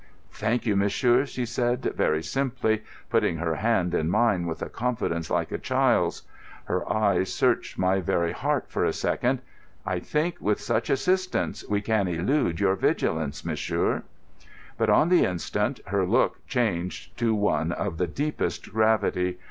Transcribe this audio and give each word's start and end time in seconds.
"Thank 0.31 0.65
you, 0.65 0.75
monsieur," 0.75 1.27
she 1.27 1.45
said 1.45 1.83
very 1.95 2.23
simply, 2.23 2.81
putting 3.11 3.37
her 3.37 3.53
hand 3.57 3.93
in 3.93 4.09
mine 4.09 4.47
with 4.47 4.63
a 4.63 4.67
confidence 4.67 5.29
like 5.29 5.51
a 5.51 5.59
child's. 5.59 6.23
Her 6.65 6.91
eyes 6.91 7.31
searched 7.31 7.77
my 7.77 7.99
very 8.01 8.31
heart 8.31 8.67
for 8.67 8.83
a 8.83 8.93
second. 8.93 9.43
"I 9.85 9.99
think, 9.99 10.37
with 10.41 10.59
such 10.59 10.89
assistance, 10.89 11.63
we 11.69 11.81
can 11.81 12.07
elude 12.07 12.59
your 12.59 12.75
vigilance, 12.75 13.45
monsieur." 13.45 14.01
But 14.75 14.89
on 14.89 15.09
the 15.09 15.23
instant 15.23 15.79
her 15.85 16.03
look 16.07 16.47
changed 16.47 17.15
to 17.19 17.35
one 17.35 17.71
of 17.71 17.99
the 17.99 18.07
deepest 18.07 18.73
gravity. 18.73 19.37